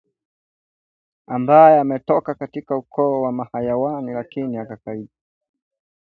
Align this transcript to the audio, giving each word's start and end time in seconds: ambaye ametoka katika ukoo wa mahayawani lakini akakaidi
ambaye 1.27 1.79
ametoka 1.79 2.35
katika 2.35 2.77
ukoo 2.77 3.21
wa 3.21 3.31
mahayawani 3.31 4.11
lakini 4.13 4.57
akakaidi 4.57 5.09